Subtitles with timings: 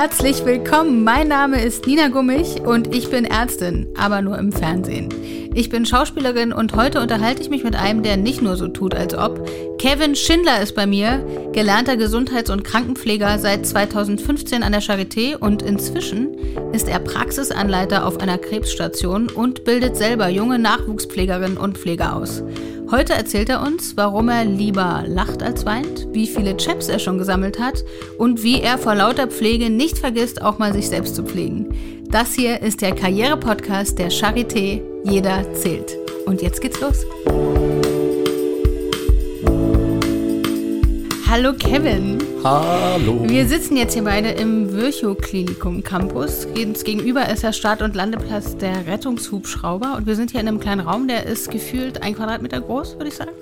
[0.00, 1.02] Herzlich willkommen.
[1.02, 5.08] Mein Name ist Nina Gummich und ich bin Ärztin, aber nur im Fernsehen.
[5.54, 8.94] Ich bin Schauspielerin und heute unterhalte ich mich mit einem, der nicht nur so tut,
[8.94, 9.44] als ob.
[9.78, 15.62] Kevin Schindler ist bei mir, gelernter Gesundheits- und Krankenpfleger seit 2015 an der Charité und
[15.62, 16.36] inzwischen
[16.72, 22.42] ist er Praxisanleiter auf einer Krebsstation und bildet selber junge Nachwuchspflegerinnen und Pfleger aus.
[22.90, 27.18] Heute erzählt er uns, warum er lieber lacht als weint, wie viele Chaps er schon
[27.18, 27.84] gesammelt hat
[28.18, 31.72] und wie er vor lauter Pflege nicht vergisst, auch mal sich selbst zu pflegen.
[32.10, 34.80] Das hier ist der Karriere-Podcast der Charité.
[35.04, 35.96] Jeder zählt.
[36.26, 37.06] Und jetzt geht's los.
[41.30, 42.16] Hallo Kevin.
[42.42, 43.22] Hallo.
[43.28, 46.46] Wir sitzen jetzt hier beide im Virchow-Klinikum Campus.
[46.46, 49.96] Uns gegenüber ist der Start- und Landeplatz der Rettungshubschrauber.
[49.98, 53.08] Und wir sind hier in einem kleinen Raum, der ist gefühlt ein Quadratmeter groß, würde
[53.08, 53.32] ich sagen.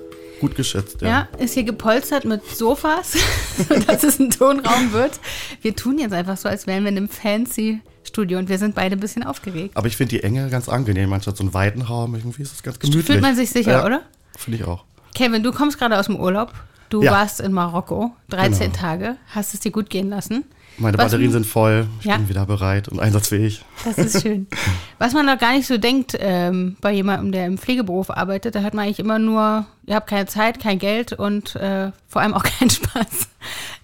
[0.41, 1.07] Gut geschätzt, ja.
[1.07, 3.15] Ja, ist hier gepolstert mit Sofas,
[3.87, 5.21] dass es ein Tonraum wird.
[5.61, 8.75] Wir tun jetzt einfach so, als wären wir in einem fancy Studio und wir sind
[8.75, 9.77] beide ein bisschen aufgeregt.
[9.77, 11.13] Aber ich finde die Enge ganz angenehm.
[11.13, 13.05] Anstatt so einen weiten Raum, irgendwie ist es ganz gemütlich.
[13.05, 14.01] Fühlt man sich sicher, ja, oder?
[14.37, 14.83] Finde ich auch.
[15.15, 16.51] Kevin, du kommst gerade aus dem Urlaub.
[16.89, 17.11] Du Ja.
[17.11, 18.81] warst in Marokko, 13 Genau.
[18.81, 20.45] Tage, hast es dir gut gehen lassen.
[20.79, 22.17] Meine Was- Batterien sind voll, ich Ja.
[22.17, 23.65] bin wieder bereit und einsatzfähig.
[23.83, 24.45] Das ist schön.
[24.99, 28.61] Was man doch gar nicht so denkt ähm, bei jemandem, der im Pflegeberuf arbeitet, da
[28.61, 32.33] hat man eigentlich immer nur, ihr habt keine Zeit, kein Geld und äh, vor allem
[32.35, 33.27] auch keinen Spaß.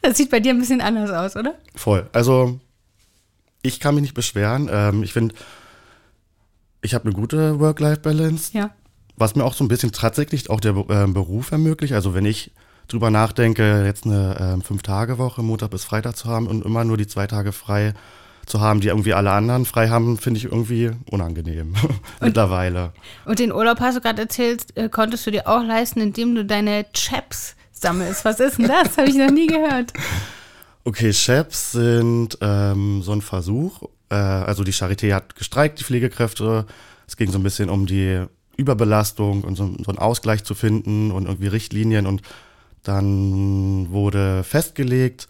[0.03, 1.55] Das sieht bei dir ein bisschen anders aus, oder?
[1.75, 2.07] Voll.
[2.13, 2.59] Also,
[3.63, 4.69] ich kann mich nicht beschweren.
[4.71, 5.33] Ähm, ich finde,
[6.83, 8.69] ich habe eine gute Work-Life-Balance, Ja.
[9.15, 11.93] was mir auch so ein bisschen tatsächlich auch der ähm, Beruf ermöglicht.
[11.93, 12.51] Also, wenn ich
[12.87, 17.07] drüber nachdenke, jetzt eine ähm, Fünf-Tage-Woche, Montag bis Freitag zu haben und immer nur die
[17.07, 17.93] zwei Tage frei
[18.45, 21.75] zu haben, die irgendwie alle anderen frei haben, finde ich irgendwie unangenehm
[22.21, 22.91] mittlerweile.
[23.25, 26.43] Und den Urlaub hast du gerade erzählt, äh, konntest du dir auch leisten, indem du
[26.45, 28.25] deine Chaps sammelst.
[28.25, 28.97] Was ist denn das?
[28.97, 29.93] Habe ich noch nie gehört.
[30.83, 33.83] Okay, Chefs sind ähm, so ein Versuch.
[34.09, 36.65] Äh, also die Charité hat gestreikt, die Pflegekräfte.
[37.07, 38.25] Es ging so ein bisschen um die
[38.57, 42.05] Überbelastung und so, so einen Ausgleich zu finden und irgendwie Richtlinien.
[42.05, 42.21] Und
[42.83, 45.27] dann wurde festgelegt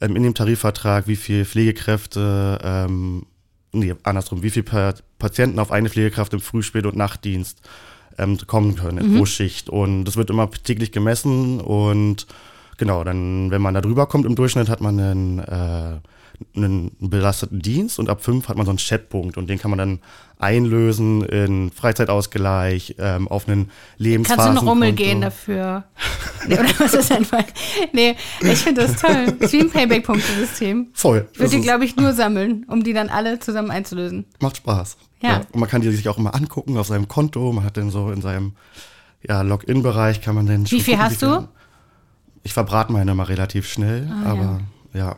[0.00, 3.26] ähm, in dem Tarifvertrag, wie viel Pflegekräfte, ähm,
[3.72, 7.60] nee, andersrum, wie viel pa Patienten auf eine Pflegekraft im Früh-, Spät- und Nachtdienst
[8.18, 9.70] ähm, kommen können pro Schicht.
[9.70, 12.26] Und das wird immer täglich gemessen und
[12.82, 16.00] Genau, dann, wenn man da drüber kommt im Durchschnitt, hat man einen, äh,
[16.54, 19.78] einen belasteten Dienst und ab fünf hat man so einen Chatpunkt und den kann man
[19.78, 20.00] dann
[20.38, 24.44] einlösen in Freizeitausgleich, ähm, auf einen Lebensphasen.
[24.44, 25.84] Kannst du einen Rummel gehen dafür?
[26.48, 27.44] Nee, oder was ist einfach?
[27.92, 29.26] Nee, ich finde das toll.
[29.38, 30.88] Das ist wie ein Payback-Punktesystem.
[30.92, 31.28] Voll.
[31.32, 34.24] Ich würde die, glaube ich, nur sammeln, um die dann alle zusammen einzulösen.
[34.40, 34.96] macht Spaß.
[35.22, 35.42] Ja.
[35.52, 37.52] Und man kann die sich auch immer angucken auf seinem Konto.
[37.52, 38.54] Man hat dann so in seinem
[39.28, 41.46] ja, Login-Bereich kann man dann schon Wie viel gucken, hast du?
[42.42, 44.60] Ich verbrate meine immer relativ schnell, Ah, aber
[44.94, 45.14] ja.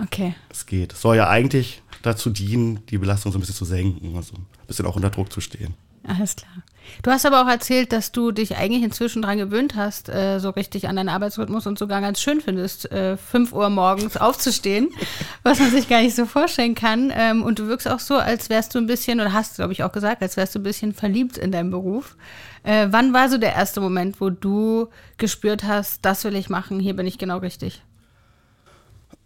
[0.00, 0.34] Okay.
[0.50, 0.92] es geht.
[0.92, 4.66] Es soll ja eigentlich dazu dienen, die Belastung so ein bisschen zu senken, also ein
[4.66, 5.74] bisschen auch unter Druck zu stehen.
[6.06, 6.62] Alles klar.
[7.02, 10.50] Du hast aber auch erzählt, dass du dich eigentlich inzwischen dran gewöhnt hast, äh, so
[10.50, 14.90] richtig an deinen Arbeitsrhythmus und sogar ganz schön findest, äh, 5 Uhr morgens aufzustehen,
[15.42, 17.10] was man sich gar nicht so vorstellen kann.
[17.14, 19.82] Ähm, und du wirkst auch so, als wärst du ein bisschen, oder hast, glaube ich,
[19.82, 22.16] auch gesagt, als wärst du ein bisschen verliebt in deinem Beruf.
[22.64, 26.80] Äh, wann war so der erste Moment, wo du gespürt hast, das will ich machen,
[26.80, 27.82] hier bin ich genau richtig?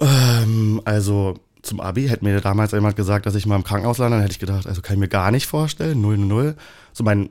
[0.01, 4.17] Ähm, also zum Abi hätte mir damals jemand gesagt, dass ich mal im Krankenhaus lande,
[4.17, 6.57] dann hätte ich gedacht, also kann ich mir gar nicht vorstellen, null, null.
[6.93, 7.31] So mein,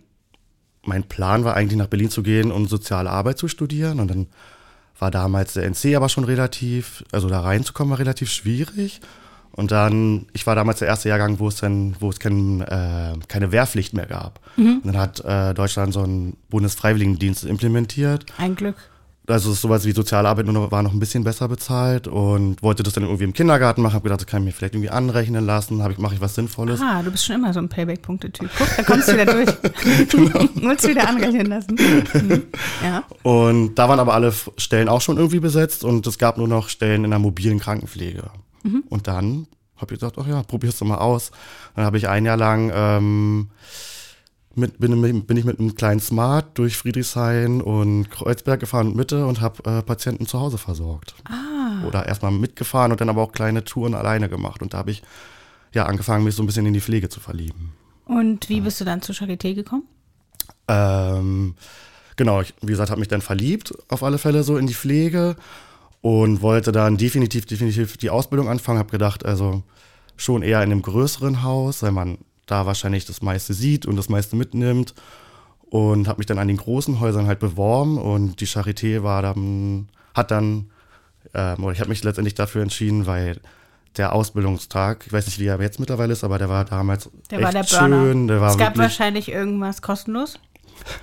[0.83, 4.27] mein Plan war eigentlich nach Berlin zu gehen und soziale Arbeit zu studieren und dann
[4.99, 9.01] war damals der NC aber schon relativ, also da reinzukommen war relativ schwierig.
[9.51, 13.13] Und dann, ich war damals der erste Jahrgang, wo es dann, wo es kein, äh,
[13.27, 14.39] keine Wehrpflicht mehr gab.
[14.83, 18.25] Und dann hat äh, Deutschland so einen Bundesfreiwilligendienst implementiert.
[18.37, 18.75] Ein Glück.
[19.29, 23.03] Also sowas wie Sozialarbeit nur war noch ein bisschen besser bezahlt und wollte das dann
[23.03, 23.93] irgendwie im Kindergarten machen.
[23.93, 25.83] Habe gedacht, das kann ich mir vielleicht irgendwie anrechnen lassen.
[25.83, 26.79] Hab ich, mache ich was Sinnvolles.
[26.81, 28.49] Ah, du bist schon immer so ein Payback-Punkte-Typ.
[28.57, 29.49] Guck, da kommst du wieder durch.
[30.63, 31.75] Musst du wieder anrechnen lassen.
[31.75, 32.43] Mhm.
[32.83, 33.03] Ja.
[33.23, 36.69] Und da waren aber alle Stellen auch schon irgendwie besetzt und es gab nur noch
[36.69, 38.23] Stellen in der mobilen Krankenpflege.
[38.89, 39.47] Und dann
[39.77, 41.31] habe ich gesagt, ach ja, probier's doch mal aus.
[41.75, 43.49] Dann habe ich ein Jahr lang ähm,
[44.57, 49.25] mit, bin, bin ich mit einem kleinen Smart durch Friedrichshain und Kreuzberg gefahren und Mitte
[49.25, 51.15] und habe äh, Patienten zu Hause versorgt.
[51.85, 54.61] Oder erstmal mitgefahren und dann aber auch kleine Touren alleine gemacht.
[54.61, 55.03] Und da habe ich
[55.73, 57.73] ja angefangen, mich so ein bisschen in die Pflege zu verlieben.
[58.05, 59.83] Und wie bist du dann zur Charité gekommen?
[60.67, 61.55] Ähm,
[62.15, 65.35] genau, ich, wie gesagt, habe mich dann verliebt, auf alle Fälle so in die Pflege
[66.01, 68.79] und wollte dann definitiv, definitiv die Ausbildung anfangen.
[68.79, 69.63] Habe gedacht, also
[70.15, 74.09] schon eher in einem größeren Haus, weil man da wahrscheinlich das meiste sieht und das
[74.09, 74.95] meiste mitnimmt.
[75.69, 79.89] Und habe mich dann an den großen Häusern halt beworben und die Charité war dann,
[80.15, 80.71] hat dann,
[81.33, 83.41] ähm, oder ich habe mich letztendlich dafür entschieden, weil
[83.97, 85.03] der Ausbildungstag.
[85.05, 87.51] Ich weiß nicht, wie er jetzt mittlerweile ist, aber der war damals Der echt war
[87.51, 88.27] der schön.
[88.27, 90.39] Der war es gab wahrscheinlich irgendwas kostenlos.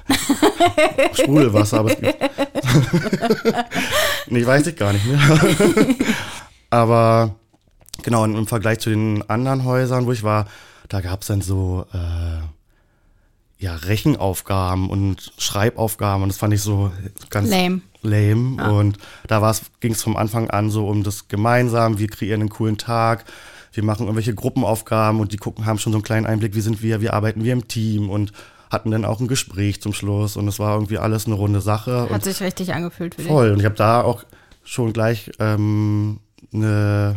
[1.15, 2.17] Sprudelwasser, aber es gibt.
[4.29, 5.19] nee, weiß ich gar nicht mehr.
[6.71, 7.35] aber
[8.03, 10.47] genau, und im Vergleich zu den anderen Häusern, wo ich war,
[10.89, 12.43] da gab es dann so äh,
[13.59, 16.93] ja, Rechenaufgaben und Schreibaufgaben und das fand ich so
[17.31, 17.81] ganz Lame.
[18.03, 18.71] lame.
[18.71, 22.79] Und da ging es vom Anfang an so um das gemeinsam, wir kreieren einen coolen
[22.79, 23.25] Tag,
[23.73, 26.83] wir machen irgendwelche Gruppenaufgaben und die gucken, haben schon so einen kleinen Einblick, wie sind
[26.83, 28.33] wir, wie arbeiten wir im Team und
[28.71, 32.09] hatten dann auch ein Gespräch zum Schluss und es war irgendwie alles eine runde Sache.
[32.11, 33.31] Hat sich richtig angefühlt für dich.
[33.31, 33.53] voll.
[33.53, 34.25] Und ich habe da auch
[34.65, 36.21] schon gleich ähm,
[36.53, 37.17] eine,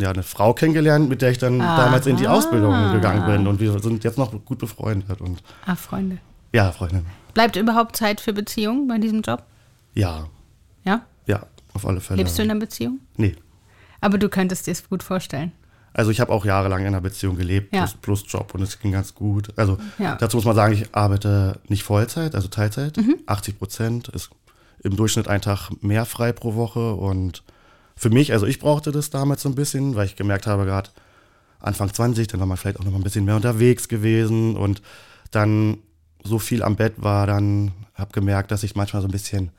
[0.00, 2.34] ja, eine Frau kennengelernt, mit der ich dann damals in die Aha.
[2.36, 3.46] Ausbildung gegangen bin.
[3.46, 5.20] Und wir sind jetzt noch gut befreundet.
[5.20, 6.18] Und Ah, Freunde.
[6.52, 7.04] ja, Freundin.
[7.34, 9.42] Bleibt überhaupt Zeit für Beziehungen bei diesem Job?
[9.94, 10.26] Ja,
[10.84, 11.02] Ja?
[11.26, 12.18] ja, auf alle Fälle.
[12.18, 13.00] Lebst du in einer Beziehung?
[13.16, 13.36] Nee.
[14.00, 15.52] Aber du könntest dir es gut vorstellen.
[15.92, 17.80] Also ich habe auch jahrelang in einer Beziehung gelebt, Ja.
[17.80, 19.48] plus, plus Job und es ging ganz gut.
[19.56, 20.14] Also Ja.
[20.14, 22.96] dazu muss man sagen, ich arbeite nicht Vollzeit, also Teilzeit.
[22.98, 23.16] Mhm.
[23.26, 24.30] 80 Prozent ist
[24.84, 26.94] im Durchschnitt ein Tag mehr frei pro Woche.
[26.94, 27.42] Und
[27.98, 30.90] für mich, also ich brauchte das damals so ein bisschen, weil ich gemerkt habe, gerade
[31.60, 34.82] Anfang 20, dann war man vielleicht auch noch mal ein bisschen mehr unterwegs gewesen und
[35.30, 35.78] dann
[36.22, 39.50] so viel am Bett war, dann habe gemerkt, dass ich manchmal so ein bisschen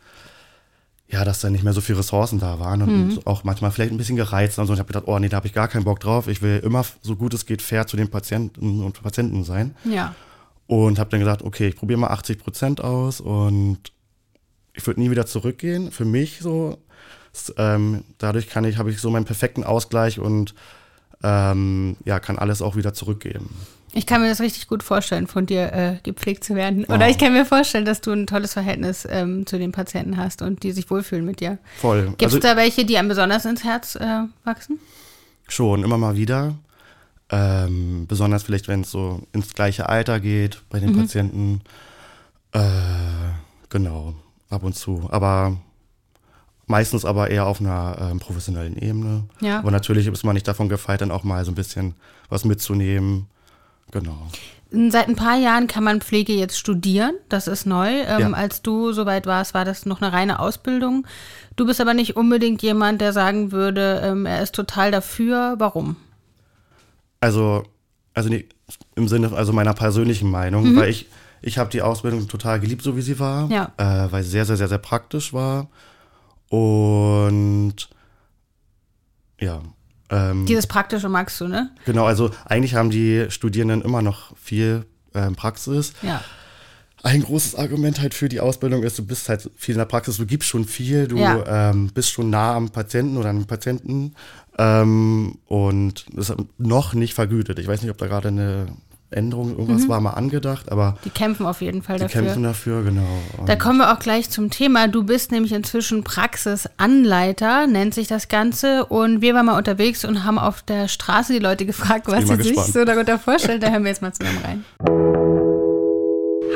[1.11, 3.97] ja, dass da nicht mehr so viele Ressourcen da waren und auch manchmal vielleicht ein
[3.97, 4.73] bisschen gereizt und so.
[4.73, 6.27] Und ich habe gedacht, oh nee, da habe ich gar keinen Bock drauf.
[6.27, 9.75] Ich will immer so gut es geht fair zu den Patienten und Patienten sein.
[9.85, 10.13] Ja.
[10.67, 13.79] Und habe dann gesagt, okay, ich probiere mal 80 Prozent aus und
[14.75, 15.91] ich würde nie wieder zurückgehen.
[15.91, 16.77] Für mich so,
[17.57, 20.53] ähm, dadurch kann ich, habe ich so meinen perfekten Ausgleich und
[21.23, 23.49] ähm, ja, kann alles auch wieder zurückgeben.
[23.91, 26.85] Ich kann mir das richtig gut vorstellen, von dir äh, gepflegt zu werden.
[26.85, 30.43] Oder ich kann mir vorstellen, dass du ein tolles Verhältnis ähm, zu den Patienten hast
[30.43, 31.57] und die sich wohlfühlen mit dir.
[31.77, 32.05] Voll.
[32.09, 34.79] Gibt es Also da welche, die einem besonders ins Herz äh, wachsen?
[35.47, 36.55] schon, immer mal wieder.
[37.31, 41.61] Ähm, besonders vielleicht, wenn es so ins gleiche Alter geht bei den Patienten.
[42.51, 42.59] Äh,
[43.69, 44.15] genau,
[44.49, 45.07] ab und zu.
[45.11, 45.57] Aber
[46.69, 49.23] meistens aber eher auf einer ähm, professionellen Ebene.
[49.41, 49.59] Ja.
[49.59, 51.95] Aber natürlich ist man nicht davon gefeit, dann auch mal so ein bisschen
[52.29, 53.25] was mitzunehmen.
[53.91, 54.27] Genau.
[54.71, 57.15] Seit ein paar Jahren kann man Pflege jetzt studieren.
[57.27, 57.89] Das ist neu.
[58.03, 58.31] Ähm, Ja.
[58.33, 61.07] Als du soweit warst, war das noch eine reine Ausbildung.
[61.55, 65.55] Du bist aber nicht unbedingt jemand, der sagen würde, ähm, er ist total dafür.
[65.57, 65.95] Warum?
[67.19, 67.63] Also,
[68.13, 68.47] also nee,
[68.95, 71.07] im Sinne also meiner persönlichen Meinung, weil ich,
[71.41, 73.71] ich habe die Ausbildung total geliebt, so wie sie war, Ja.
[73.77, 75.67] äh, weil sie sehr, sehr, sehr, sehr praktisch war.
[76.49, 77.75] Und
[79.39, 79.61] ja,
[80.09, 81.71] ähm, Dieses Praktische magst du, ne?
[81.85, 85.93] genau, also eigentlich haben die Studierenden immer noch viel ähm, Praxis.
[86.01, 86.21] Ja.
[87.01, 90.17] Ein großes Argument halt für die Ausbildung ist, du bist halt viel in der Praxis,
[90.17, 91.69] du gibst schon viel, du Ja.
[91.69, 94.15] ähm, bist schon nah am Patienten oder den Patienten
[94.57, 97.57] ähm, und das ist noch nicht vergütet.
[97.59, 98.65] Ich weiß nicht, ob da gerade eine
[99.11, 102.07] Änderung, irgendwas war mal angedacht, aber Die kämpfen auf jeden Fall die Mhm.
[102.07, 102.21] dafür.
[102.21, 103.07] kämpfen dafür, genau.
[103.45, 104.87] Da Und kommen wir auch gleich zum Thema.
[104.87, 108.85] Du bist nämlich inzwischen Praxisanleiter, nennt sich das Ganze.
[108.85, 112.25] Und wir waren mal unterwegs und haben auf der Straße die Leute gefragt, was sie
[112.27, 112.73] mal sich gespannt.
[112.73, 113.59] so darunter vorstellen.
[113.59, 114.63] Da hören wir jetzt mal zusammen rein.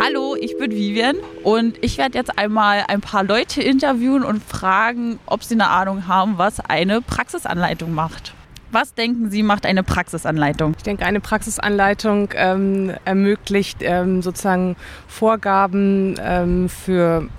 [0.04, 5.18] Hallo, ich bin Vivian und ich werde jetzt einmal ein paar Leute interviewen und fragen,
[5.26, 8.34] ob sie eine Ahnung haben, was eine Praxisanleitung macht.
[8.74, 10.74] Was denken Sie, macht eine Praxisanleitung?
[10.76, 14.76] Ich denke, eine Praxisanleitung ähm, ermöglicht ähm, sozusagen
[15.08, 17.30] Vorgaben ähm, für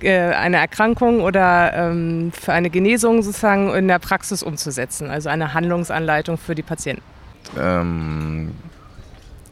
[0.00, 5.10] äh, äh, eine Erkrankung oder ähm, für eine Genesung sozusagen in der Praxis umzusetzen.
[5.10, 7.02] Also eine Handlungsanleitung für die Patienten.
[7.56, 8.52] ähm,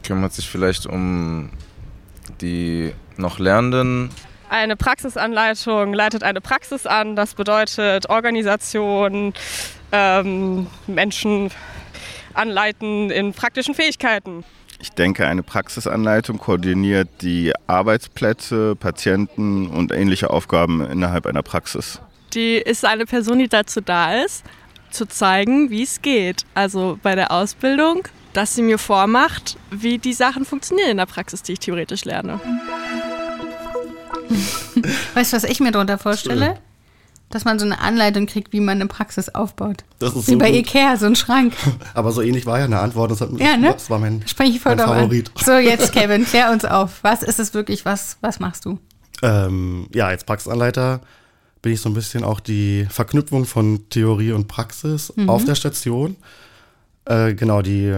[0.05, 1.51] kümmert sich vielleicht um
[2.41, 4.09] die noch Lernenden.
[4.49, 7.15] Eine Praxisanleitung leitet eine Praxis an.
[7.15, 9.33] Das bedeutet Organisation,
[9.91, 11.51] ähm, Menschen
[12.33, 14.45] anleiten in praktischen Fähigkeiten.
[14.79, 21.99] Ich denke, eine Praxisanleitung koordiniert die Arbeitsplätze, Patienten und ähnliche Aufgaben innerhalb einer Praxis.
[22.33, 24.45] Die ist eine Person, die dazu da ist,
[24.91, 26.43] zu zeigen, wie es geht.
[26.53, 31.41] Also bei der Ausbildung, dass sie mir vormacht, wie die Sachen funktionieren in der Praxis,
[31.41, 32.39] die ich theoretisch lerne.
[35.13, 36.57] Weißt du, was ich mir darunter vorstelle?
[37.29, 39.83] Dass man so eine Anleitung kriegt, wie man eine Praxis aufbaut.
[39.99, 40.59] das ist Wie so bei gut.
[40.59, 41.53] Ikea, so ein Schrank.
[41.93, 43.11] Aber so ähnlich war ja eine Antwort.
[43.11, 43.73] Das, hat, Ja, ne?
[43.73, 45.01] das war mein, Spreche ich voll mein drauf an.
[45.03, 45.31] Favorit.
[45.43, 46.99] So, jetzt Kevin, klär uns auf.
[47.03, 47.83] Was ist es wirklich?
[47.83, 48.79] Was, was machst du?
[49.23, 51.01] Ähm, ja, als Praxisanleiter
[51.61, 56.15] bin ich so ein bisschen auch die Verknüpfung von Theorie und Praxis auf der Station.
[57.05, 57.93] Äh, genau, die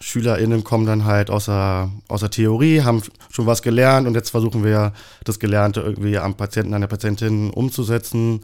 [0.00, 4.30] SchülerInnen kommen dann halt aus der, aus der Theorie, haben schon was gelernt und jetzt
[4.30, 4.92] versuchen wir,
[5.24, 8.40] das Gelernte irgendwie am Patienten, an der Patientin umzusetzen.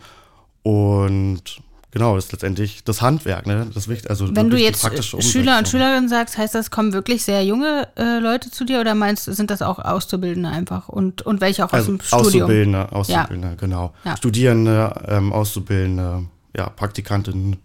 [0.63, 1.43] Und
[1.91, 3.67] genau, das ist letztendlich das Handwerk, ne?
[3.75, 5.69] Das wichtig, also Wenn du jetzt praktische Schüler und.
[5.69, 9.33] Schülerinnen sagst, heißt das, kommen wirklich sehr junge äh, Leute zu dir oder meinst du,
[9.33, 12.45] sind das auch Auszubildende einfach und, und welche auch Also aus dem Studium?
[12.45, 13.93] Auszubildende, Auszubildende, genau.
[14.05, 14.17] Ja.
[14.17, 16.27] Studierende, ähm, Auszubildende,
[16.57, 17.57] ja, Praktikantinnen,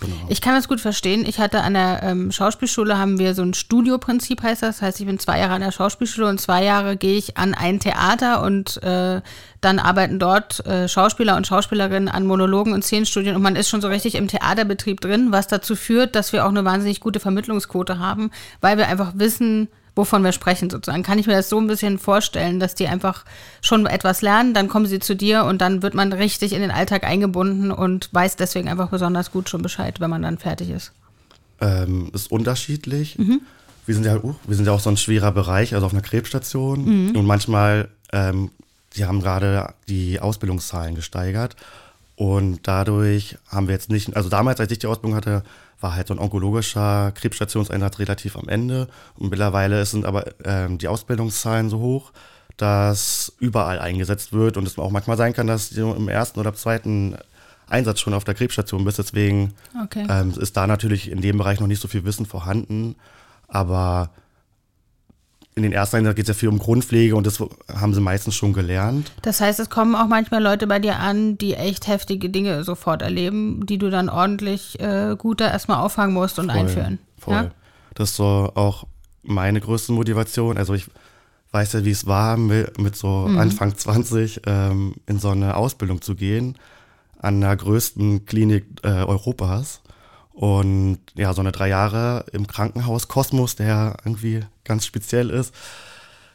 [0.00, 0.14] genau.
[0.28, 1.24] Ich kann das gut verstehen.
[1.26, 4.76] Ich hatte an der ähm, Schauspielschule haben wir so ein Studioprinzip heißt das.
[4.76, 7.54] Das heißt, ich bin zwei Jahre an der Schauspielschule und zwei Jahre gehe ich an
[7.54, 9.20] ein Theater und äh,
[9.60, 13.80] dann arbeiten dort äh, Schauspieler und Schauspielerinnen an Monologen und Szenenstudien und man ist schon
[13.80, 17.98] so richtig im Theaterbetrieb drin, was dazu führt, dass wir auch eine wahnsinnig gute Vermittlungsquote
[17.98, 18.30] haben,
[18.60, 21.02] weil wir einfach wissen, wovon wir sprechen sozusagen.
[21.02, 23.24] Kann ich mir das so ein bisschen vorstellen, dass die einfach
[23.60, 26.70] schon etwas lernen, dann kommen sie zu dir und dann wird man richtig in den
[26.70, 30.92] Alltag eingebunden und weiß deswegen einfach besonders gut schon Bescheid, wenn man dann fertig ist.
[31.60, 33.18] ähm, ist unterschiedlich.
[33.18, 33.42] Mhm.
[33.86, 36.02] Wir sind ja, uh, wir sind ja auch so ein schwerer Bereich, also auf einer
[36.02, 36.84] Krebsstation.
[37.10, 37.16] Mhm.
[37.16, 38.50] Und manchmal, ähm,
[38.96, 41.56] die haben gerade die Ausbildungszahlen gesteigert.
[42.20, 45.42] Und dadurch haben wir jetzt nicht, also damals, als ich die Ausbildung hatte,
[45.80, 48.88] war halt so ein onkologischer Krebsstationseinsatz relativ am Ende.
[49.16, 52.12] Und mittlerweile sind aber ähm, die Ausbildungszahlen so hoch,
[52.58, 56.52] dass überall eingesetzt wird und es auch manchmal sein kann, dass du im ersten oder
[56.52, 57.16] zweiten
[57.70, 58.98] Einsatz schon auf der Krebsstation bist.
[58.98, 60.06] Deswegen Okay.
[60.10, 62.96] ähm, ist da natürlich in dem Bereich noch nicht so viel Wissen vorhanden.
[63.48, 64.10] Aber
[65.56, 67.42] in den ersten Einsatz geht es ja viel um Grundpflege und das
[67.72, 69.12] haben sie meistens schon gelernt.
[69.22, 73.02] Das heißt, es kommen auch manchmal Leute bei dir an, die echt heftige Dinge sofort
[73.02, 76.98] erleben, die du dann ordentlich äh, gut da erstmal auffangen musst und einführen.
[77.18, 77.34] Voll.
[77.34, 77.50] Ja?
[77.94, 78.86] Das ist so auch
[79.22, 80.56] meine größte Motivation.
[80.56, 80.86] Also ich
[81.52, 83.38] weiß ja, wie es war, mit, mit so Mhm.
[83.38, 86.56] Anfang 20 ähm, in so eine Ausbildung zu gehen
[87.18, 89.82] an der größten Klinik äh, Europas.
[90.40, 95.54] Und ja, so eine drei Jahre im Krankenhaus Kosmos, der irgendwie ganz speziell ist,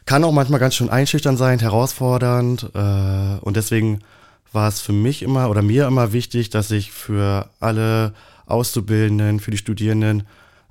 [0.04, 2.70] kann auch manchmal ganz schön einschüchtern sein, herausfordernd.
[2.72, 4.02] Äh, und deswegen
[4.52, 8.14] war es für mich immer oder mir immer wichtig, dass ich für alle
[8.46, 10.22] Auszubildenden, für die Studierenden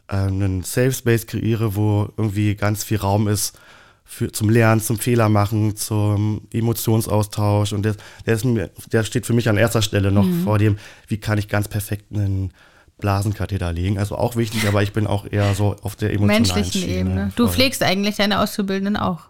[0.07, 3.59] äh, einen Safe Space kreiere, wo irgendwie ganz viel Raum ist
[4.05, 7.73] für, zum Lernen, zum Fehler machen, zum Emotionsaustausch.
[7.73, 8.45] Und der, der, ist
[8.93, 10.43] der steht für mich an erster Stelle noch Mhm.
[10.45, 10.77] vor dem,
[11.09, 12.53] wie kann ich ganz perfekt einen
[12.99, 13.97] Blasenkatheter legen.
[13.99, 16.93] Also auch wichtig, aber ich bin auch eher so auf der emotionalen Menschlichen Schiene.
[16.99, 17.31] Ebene.
[17.35, 17.53] Du Voll.
[17.55, 19.21] pflegst eigentlich deine Auszubildenden auch.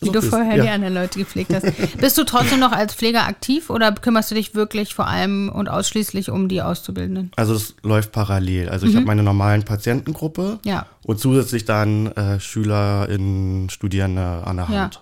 [0.00, 0.62] Wie So du ist- vorher ja.
[0.62, 1.66] die anderen Leute gepflegt hast.
[1.98, 5.68] Bist du trotzdem noch als Pfleger aktiv oder kümmerst du dich wirklich vor allem und
[5.68, 7.32] ausschließlich um die Auszubildenden?
[7.34, 8.68] Also das läuft parallel.
[8.68, 8.98] Also ich Mhm.
[8.98, 10.86] habe meine normalen Patientengruppe Ja.
[11.04, 14.78] und zusätzlich dann äh, SchülerInnen, Studierende an der Ja.
[14.82, 15.00] Hand.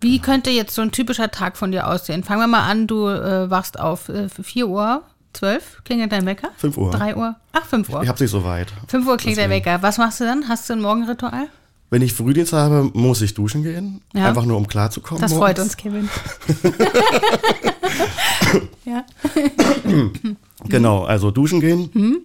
[0.00, 2.24] Wie könnte jetzt so ein typischer Tag von dir aussehen?
[2.24, 5.02] Fangen wir mal an, du äh, wachst auf äh, 4 Uhr,
[5.34, 6.48] 12, klingelt dein Wecker?
[6.56, 6.90] 5 Uhr.
[6.90, 7.36] 3 Uhr?
[7.52, 8.02] Ach, 5 Uhr.
[8.02, 8.72] Ich hab's nicht so weit.
[8.88, 9.64] 5 Uhr klingt der Deswegen.
[9.66, 9.82] Wecker.
[9.82, 10.48] Was machst du dann?
[10.48, 11.48] Hast du ein Morgenritual?
[11.90, 14.00] Wenn ich Frühdienst habe, muss ich duschen gehen.
[14.14, 14.28] Ja.
[14.28, 15.20] Einfach nur, um klarzukommen.
[15.20, 15.74] Das freut morgens.
[15.74, 16.08] uns, Kevin.
[18.84, 19.04] ja.
[20.68, 22.22] Genau, also duschen gehen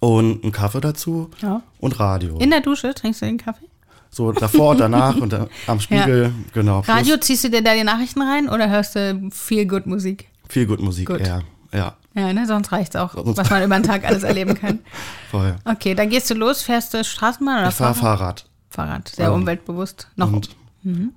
[0.00, 1.46] und einen Kaffee dazu Mhm.
[1.46, 1.62] Ja.
[1.80, 2.38] und Radio.
[2.38, 3.66] In der Dusche trinkst du den Kaffee?
[4.10, 5.34] so davor und danach und
[5.66, 6.80] am Spiegel, genau.
[6.82, 10.28] plus Radio, ziehst du dir da die Nachrichten rein oder hörst du viel Good Musik?
[10.48, 11.20] Viel gut Musik, Gut.
[11.26, 11.40] ja.
[11.72, 12.46] Ja, Ja, ne?
[12.46, 14.78] Sonst reicht's auch, Sonst- was man über den Tag alles erleben kann.
[15.30, 15.56] voll.
[15.64, 18.46] Okay, dann gehst du los, fährst du Straßenbahn oder Ich fahre Fahrrad?
[18.70, 19.08] Fahrrad.
[19.08, 20.08] Sehr Ähm, umweltbewusst.
[20.16, 20.32] Noch.
[20.32, 20.50] Und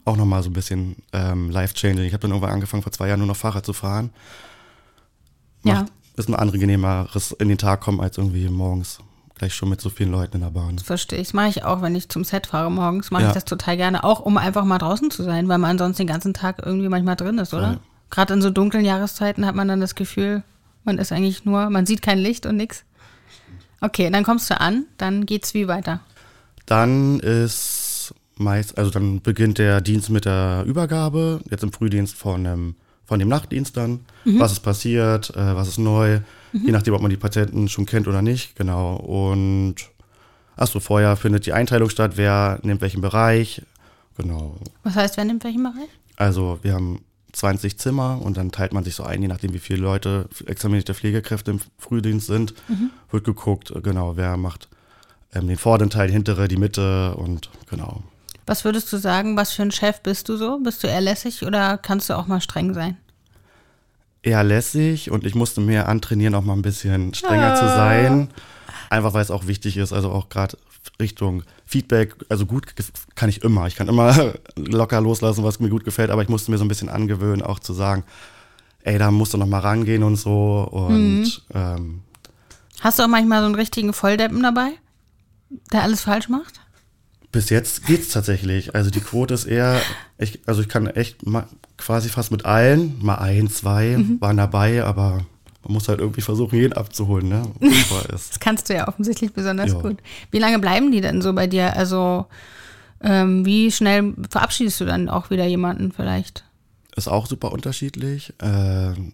[0.06, 2.06] auch nochmal so ein bisschen ähm, life-changing.
[2.06, 4.12] Ich habe dann irgendwann angefangen, vor zwei Jahren nur noch Fahrrad zu fahren.
[5.64, 5.82] Ja.
[5.82, 9.00] Macht, Ist ein angenehmeres in den Tag kommen, als irgendwie morgens
[9.36, 10.80] gleich schon mit so vielen Leuten in der Bahn.
[10.80, 11.28] Verstehe ich.
[11.28, 13.28] Das mache ich auch, wenn ich zum Set fahre morgens, mache Ja.
[13.30, 14.04] ich das total gerne.
[14.04, 17.16] Auch um einfach mal draußen zu sein, weil man sonst den ganzen Tag irgendwie manchmal
[17.18, 17.68] drin ist, oder?
[17.74, 17.80] Voll.
[18.10, 20.44] Gerade in so dunklen Jahreszeiten hat man dann das Gefühl,
[20.88, 22.84] man ist eigentlich nur, man sieht kein Licht und nix.
[23.82, 26.00] Okay, dann kommst du an, dann geht's wie weiter.
[26.66, 32.44] Dann ist meist, also dann beginnt der Dienst mit der Übergabe, jetzt im Frühdienst von
[32.44, 32.76] dem,
[33.06, 34.02] von dem Nachtdienst dann.
[34.26, 36.20] Was ist passiert, äh, was ist neu,
[36.54, 38.96] je nachdem, ob man die Patienten schon kennt oder nicht, genau.
[38.96, 39.76] Und
[40.56, 43.62] achso, vorher findet die Einteilung statt, wer nimmt welchen Bereich,
[44.18, 44.58] genau.
[44.84, 45.90] Was heißt, wer nimmt welchen Bereich?
[46.16, 47.00] Also wir haben
[47.38, 50.94] 20 Zimmer und dann teilt man sich so ein, je nachdem wie viele Leute, examinierte
[50.94, 52.54] Pflegekräfte im Frühdienst sind,
[53.12, 54.68] wird geguckt, äh, genau, wer macht
[55.34, 58.04] ähm, den vorderen Teil, die hintere, die Mitte und genau.
[58.46, 60.60] Was würdest du sagen, was für ein Chef bist du so?
[60.60, 62.98] Bist du eher lässig oder kannst du auch mal streng sein?
[64.24, 68.30] Eher lässig und ich musste mir antrainieren, auch mal ein bisschen strenger zu sein.
[68.90, 70.58] Einfach weil es auch wichtig ist, also auch gerade
[71.00, 72.66] Richtung Feedback, also gut
[73.16, 73.68] kann ich immer.
[73.68, 76.70] Ich kann immer locker loslassen, was mir gut gefällt, aber ich musste mir so ein
[76.70, 78.04] bisschen angewöhnen, auch zu sagen,
[78.82, 80.68] ey, da musst du noch mal rangehen und so.
[80.72, 82.02] Und ähm,
[82.80, 84.72] Hast du auch manchmal so einen richtigen Volldeppen dabei,
[85.72, 86.62] der alles falsch macht?
[87.32, 88.76] Bis jetzt geht's tatsächlich.
[88.76, 89.82] Also die Quote ist eher,
[90.18, 91.18] ich, also ich kann echt
[91.78, 95.26] quasi fast mit allen, mal ein, zwei waren dabei, aber
[95.68, 97.44] man muss halt irgendwie versuchen, jeden abzuholen, ne?
[98.10, 99.80] Das kannst du ja offensichtlich besonders Ja.
[99.80, 99.98] gut.
[100.32, 101.76] Wie lange bleiben die denn so bei dir?
[101.76, 102.26] Also,
[103.02, 106.46] ähm, wie schnell verabschiedest du dann auch wieder jemanden vielleicht?
[106.96, 108.34] Ist auch super unterschiedlich.
[108.42, 109.14] Ähm,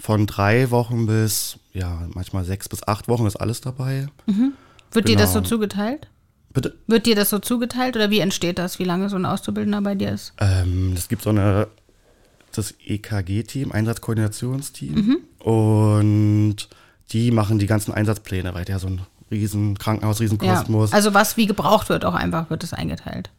[0.00, 4.08] von drei Wochen bis, ja, manchmal sechs bis acht Wochen ist alles dabei.
[4.92, 5.48] Wird dir das so Genau.
[5.48, 6.08] zugeteilt?
[6.54, 6.76] Bitte?
[6.86, 9.94] Wird dir das so zugeteilt oder wie entsteht das, wie lange so ein Auszubildender bei
[9.94, 10.32] dir ist?
[10.40, 11.68] Ähm, es gibt so eine,
[12.58, 15.18] das EKG-Team, Einsatzkoordinationsteam.
[15.38, 16.56] Und
[17.12, 19.00] die machen die ganzen Einsatzpläne, weil der so ein
[19.30, 20.56] riesen Krankenhaus, riesen Ja.
[20.56, 20.92] Kosmos.
[20.92, 23.30] Also was wie gebraucht wird, auch einfach wird es eingeteilt.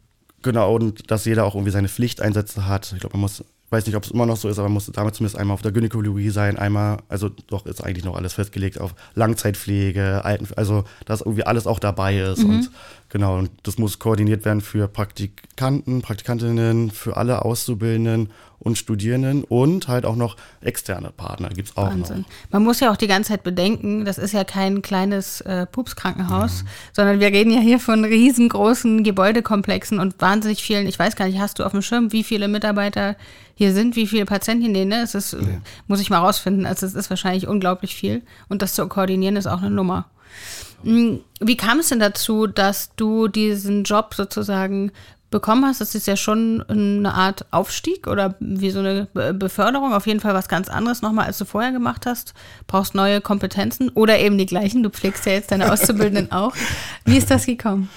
[0.42, 2.92] Genau, und dass jeder auch irgendwie seine Pflichteinsätze hat.
[2.94, 4.92] Ich glaube, man muss, weiß nicht, ob es immer noch so ist, aber man musste
[4.92, 8.80] damit zumindest einmal auf der Gynäkologie sein, einmal, also doch ist eigentlich noch alles festgelegt
[8.80, 12.42] auf Langzeitpflege, Alten, also dass irgendwie alles auch dabei ist.
[12.42, 12.70] Und
[13.10, 19.88] genau, und das muss koordiniert werden für Praktikanten, Praktikantinnen, für alle Auszubildenden und Studierenden und
[19.88, 22.20] halt auch noch externe Partner gibt es auch Wahnsinn.
[22.20, 22.26] noch.
[22.50, 26.64] Man muss ja auch die ganze Zeit bedenken, das ist ja kein kleines äh, Pupskrankenhaus,
[26.92, 31.40] sondern wir reden ja hier von riesengroßen Gebäudekomplexen und wahnsinnig vielen, ich weiß gar nicht,
[31.40, 33.16] hast du auf dem Schirm, wie viele Mitarbeiter
[33.54, 34.84] hier sind, wie viele Patienten hier?
[34.84, 35.02] Ne?
[35.02, 35.36] Es ist,
[35.86, 39.46] muss ich mal rausfinden, also es ist wahrscheinlich unglaublich viel und das zu koordinieren ist
[39.46, 40.06] auch eine Nummer.
[40.82, 44.92] Mm, Wie kam es denn dazu, dass du diesen Job sozusagen
[45.30, 45.80] bekommen hast?
[45.80, 49.92] Das ist ja schon eine Art Aufstieg oder wie so eine Be- Beförderung.
[49.94, 52.34] Auf jeden Fall was ganz anderes nochmal, als du vorher gemacht hast.
[52.66, 54.82] Brauchst neue Kompetenzen oder eben die gleichen.
[54.82, 56.54] Du pflegst ja jetzt deine Auszubildenden auch.
[57.04, 57.88] Wie ist das gekommen?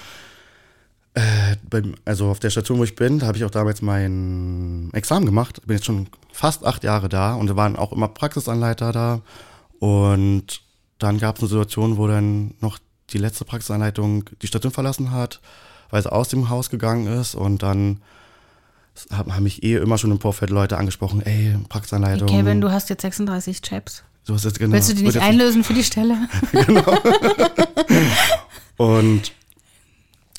[1.70, 5.24] Beim, also auf der Station, wo ich bin, da habe ich auch damals mein Examen
[5.26, 5.60] gemacht.
[5.64, 9.20] Bin jetzt schon fast acht Jahre da und da waren auch immer Praxisanleiter da.
[9.78, 10.60] Und
[10.98, 12.78] dann gab es eine Situation, wo dann noch
[13.10, 15.40] die letzte Praxisanleitung die Station verlassen hat,
[15.90, 17.34] weil sie aus dem Haus gegangen ist.
[17.34, 18.00] Und dann
[19.10, 22.28] haben, mich eh immer schon im Vorfeld Leute angesprochen, ey, Praxisanleitung.
[22.28, 24.04] Kevin, du hast jetzt 36 Chaps.
[24.22, 24.72] so ist es genau.
[24.72, 26.16] Willst du die nicht jetzt einlösen für die Stelle?
[28.76, 29.32] Und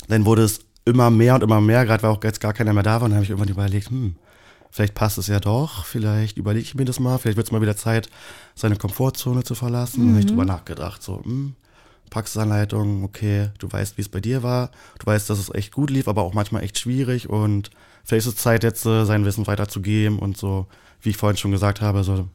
[0.08, 2.84] dann wurde es immer mehr und immer mehr, gerade weil auch jetzt gar keiner mehr
[2.84, 3.04] da war.
[3.04, 4.16] Und dann habe ich irgendwann überlegt, hm,
[4.76, 7.62] vielleicht passt es ja doch, vielleicht überlege ich mir das mal, vielleicht wird es mal
[7.62, 8.10] wieder Zeit,
[8.56, 10.02] seine Komfortzone zu verlassen.
[10.02, 11.56] Und dann habe ich drüber nachgedacht, so, hm,
[12.10, 15.92] Praxisanleitung, okay, du weißt, wie es bei dir war, du weißt, dass es echt gut
[15.92, 17.30] lief, aber auch manchmal echt schwierig.
[17.30, 17.70] Und
[18.04, 20.68] vielleicht ist es Zeit jetzt, äh, sein Wissen weiterzugeben und so,
[21.02, 22.28] wie ich vorhin schon gesagt habe, so,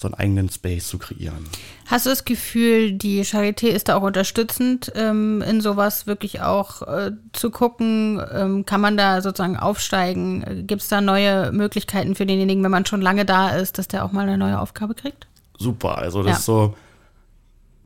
[0.00, 1.44] so einen eigenen Space zu kreieren.
[1.86, 6.82] Hast du das Gefühl, die Charité ist da auch unterstützend, ähm, in sowas wirklich auch
[6.82, 8.22] äh, zu gucken?
[8.32, 10.66] Ähm, kann man da sozusagen aufsteigen?
[10.68, 14.04] Gibt es da neue Möglichkeiten für denjenigen, wenn man schon lange da ist, dass der
[14.04, 15.26] auch mal eine neue Aufgabe kriegt?
[15.58, 15.98] super.
[15.98, 16.36] Also das Ja.
[16.38, 16.76] ist so,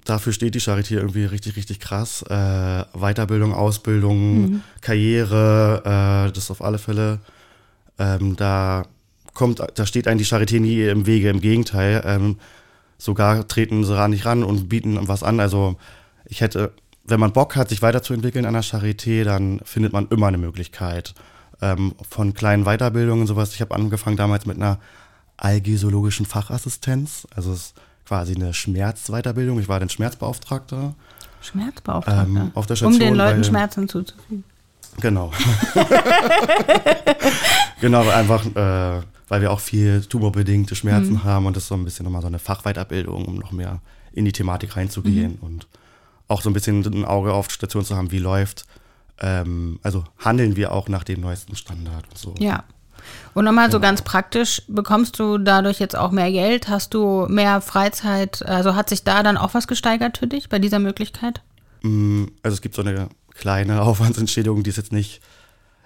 [0.04, 2.22] dafür steht die Charité irgendwie richtig, richtig krass.
[2.28, 7.20] Äh, Weiterbildung, Ausbildung, Karriere, äh, das auf alle Fälle.
[7.98, 8.84] Ähm, da
[9.34, 12.02] kommt, da steht eigentlich die Charité nie im Wege, im Gegenteil.
[12.04, 12.36] Ähm,
[12.98, 15.40] sogar treten sie ran nicht ran und bieten was an.
[15.40, 15.76] Also
[16.26, 16.72] ich hätte,
[17.04, 21.14] wenn man Bock hat, sich weiterzuentwickeln an der Charité, dann findet man immer eine Möglichkeit.
[21.60, 23.54] Ähm, von kleinen Weiterbildungen und sowas.
[23.54, 24.78] Ich habe angefangen damals mit einer
[25.36, 27.26] algesiologischen Fachassistenz.
[27.34, 27.74] Also es ist
[28.06, 29.58] quasi eine Schmerzweiterbildung.
[29.60, 30.94] Ich war dann Schmerzbeauftragter.
[31.40, 32.22] Schmerzbeauftragter.
[32.28, 34.44] Ähm, auf der um den Station, Leuten weil- Schmerzen zuzufügen.
[35.00, 35.32] Genau.
[37.80, 39.00] genau, einfach, äh,
[39.32, 41.24] weil wir auch viel tumorbedingte Schmerzen Mhm.
[41.24, 43.80] haben und das ist so ein bisschen nochmal so eine Fachweiterbildung, um noch mehr
[44.12, 45.38] in die Thematik reinzugehen Mhm.
[45.40, 45.66] und
[46.28, 48.66] auch so ein bisschen ein Auge auf die Station zu haben, wie läuft.
[49.20, 52.34] Ähm, also handeln wir auch nach dem neuesten Standard und so.
[52.40, 52.64] Ja.
[53.32, 53.88] Und nochmal so Genau.
[53.88, 56.68] ganz praktisch, bekommst du dadurch jetzt auch mehr Geld?
[56.68, 58.44] Hast du mehr Freizeit?
[58.46, 61.40] Also hat sich da dann auch was gesteigert für dich bei dieser Möglichkeit?
[61.82, 65.22] Mm, Also es gibt so eine kleine Aufwandsentschädigung, die ist jetzt nicht,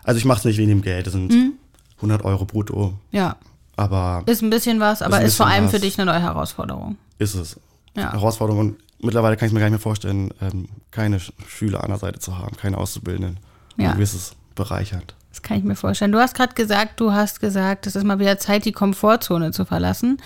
[0.03, 1.53] also ich mache es nicht wegen dem Geld, das sind Mhm.
[1.97, 3.37] 100 Euro brutto, Ja,
[3.77, 5.81] aber ist ein bisschen was, aber ein ist, vor allem für was.
[5.83, 6.97] dich eine neue Herausforderung.
[7.19, 7.59] ist es.
[7.97, 8.13] Ja.
[8.13, 11.89] Herausforderung und mittlerweile kann ich mir gar nicht mehr vorstellen, ähm, keine Sch- Schüler an
[11.91, 13.39] der Seite zu haben, keine Auszubildenden.
[13.77, 13.87] Ja.
[13.87, 15.15] Irgendwie ist es bereichernd.
[15.31, 16.13] Das kann ich mir vorstellen.
[16.13, 19.65] Du hast gerade gesagt, du hast gesagt, es ist mal wieder Zeit, die Komfortzone zu
[19.67, 20.17] verlassen.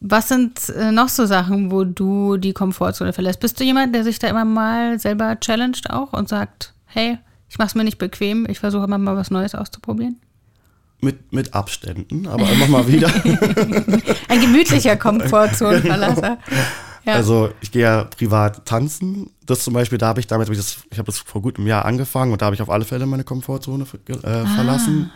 [0.00, 3.40] Was sind äh, noch so Sachen, wo du die Komfortzone verlässt?
[3.40, 7.58] Bist du jemand, der sich da immer mal selber challenged auch und sagt, hey, ich
[7.58, 10.20] mach's mir nicht bequem, ich versuche immer mal was Neues auszuprobieren?
[11.02, 13.08] Mit, mit Abständen, aber immer mal wieder.
[14.28, 16.38] Ein gemütlicher Komfortzonenverlasser.
[17.06, 17.14] Ja.
[17.14, 19.30] Also ich gehe ja privat tanzen.
[19.46, 21.56] Das zum Beispiel, da habe ich damals, hab ich, das- ich habe das vor gut
[21.56, 24.46] einem Jahr angefangen und da habe ich auf alle Fälle meine Komfortzone äh, Ah.
[24.54, 25.10] verlassen.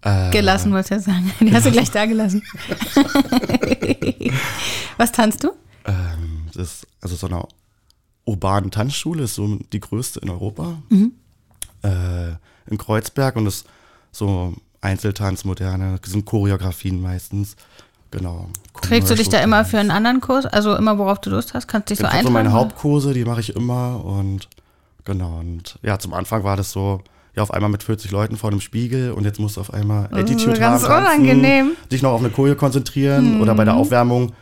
[0.00, 1.30] Äh, gelassen, wollte ich ja sagen.
[1.40, 2.42] Die hast du gleich da gelassen.
[4.96, 5.50] was tanzt du?
[5.84, 7.42] Ähm, das ist also so eine
[8.24, 10.78] urbane Tanzschule, ist so die größte in Europa.
[10.88, 11.12] Mhm.
[11.82, 12.30] Äh,
[12.70, 13.66] in Kreuzberg und das ist
[14.12, 17.56] so Einzeltanz, moderne, das sind Choreografien meistens.
[18.10, 18.48] genau.
[18.82, 20.44] Trägst du dich da immer für einen anderen Kurs?
[20.44, 21.66] Also immer, worauf du Lust hast?
[21.68, 22.26] Kannst du dich so eintragen?
[22.26, 22.58] so meine oder?
[22.58, 24.48] Hauptkurse, die mache ich immer und
[25.04, 25.38] genau.
[25.38, 27.00] Und ja, zum Anfang war das so,
[27.34, 30.06] ja, auf einmal mit 40 Leuten vor dem Spiegel und jetzt musst du auf einmal
[30.12, 31.70] Attitude ganz haben, tanzen, unangenehm.
[31.90, 33.56] dich noch auf eine Choreo konzentrieren oder Mhm.
[33.56, 34.32] bei der Aufwärmung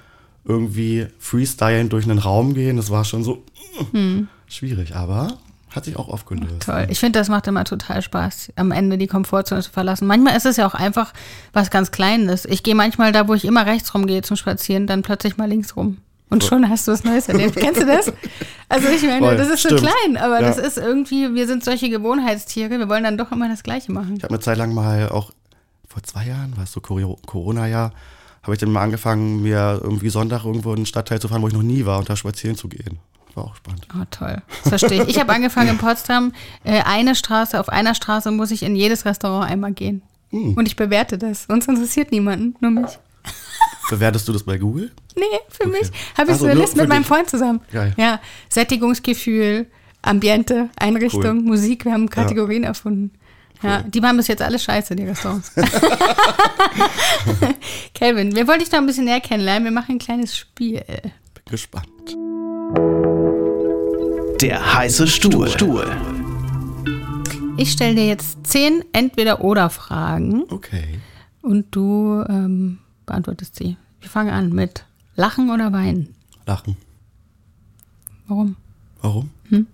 [0.45, 2.77] irgendwie freestylen durch einen Raum gehen.
[2.79, 3.45] Das war schon so
[3.93, 4.27] Hm.
[4.49, 5.35] schwierig, aber
[5.75, 6.63] hat sich auch aufgelöst.
[6.67, 6.87] Toll.
[6.91, 10.07] Ich finde, das macht immer total Spaß, am Ende die Komfortzone zu verlassen.
[10.07, 11.13] Manchmal ist es ja auch einfach
[11.53, 12.45] was ganz Kleines.
[12.45, 15.77] Ich gehe manchmal da, wo ich immer rechts rumgehe zum Spazieren, dann plötzlich mal links
[15.77, 15.99] rum.
[16.29, 17.57] Und schon hast du was Neues erlebt.
[17.61, 18.13] Kennst du das?
[18.69, 19.81] Also ich meine, Voll, das ist so stimmt.
[19.83, 20.47] klein, aber Ja.
[20.49, 24.15] das ist irgendwie, wir sind solche Gewohnheitstiere, wir wollen dann doch immer das Gleiche machen.
[24.17, 25.33] Ich habe eine Zeit lang mal auch
[25.89, 27.93] vor zwei Jahren, war es so Corona-Jahr,
[28.45, 31.49] habe ich dann mal angefangen, mir irgendwie Sonntag irgendwo in einen Stadtteil zu fahren, wo
[31.49, 32.99] ich noch nie war und da spazieren zu gehen.
[33.35, 33.87] War auch spannend.
[33.95, 34.43] Oh, toll.
[34.65, 35.09] Das verstehe ich.
[35.11, 36.33] Ich habe angefangen in Potsdam,
[36.65, 40.03] äh, eine Straße, auf einer Straße muss ich in jedes Restaurant einmal gehen.
[40.31, 40.55] Hm.
[40.55, 41.45] Und ich bewerte das.
[41.45, 42.99] Sonst interessiert niemanden, nur mich.
[43.89, 44.93] Bewertest du das bei Google?
[45.17, 45.91] Nee, für mich.
[46.17, 47.05] Habe ich so eine Liste mit meinem.
[47.05, 47.61] Freund zusammen.
[47.73, 47.93] Geil.
[47.97, 49.67] Ja, Sättigungsgefühl,
[50.03, 51.43] Ambiente, Einrichtung, Cool.
[51.43, 51.85] Musik.
[51.85, 53.13] Wir haben Kategorien erfunden.
[53.63, 55.53] Ja, die waren bis jetzt alle scheiße, die Restaurants.
[57.95, 59.65] Kelvin, wir wollten dich noch ein bisschen näher kennenlernen.
[59.65, 60.83] Wir machen ein kleines Spiel.
[60.87, 62.17] Bin gespannt.
[64.41, 65.51] Der heiße Stuhl.
[67.59, 70.99] Ich stelle dir jetzt zehn Entweder-Oder-Fragen Okay.
[71.43, 73.77] und du ähm, beantwortest sie.
[74.01, 76.15] Wir fangen an mit Lachen oder Weinen.
[76.47, 76.77] Lachen.
[78.29, 78.57] Warum?
[79.03, 79.31] Warum?
[79.51, 79.67] Hm?